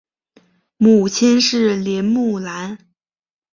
[0.77, 2.79] 母亲是林慕兰。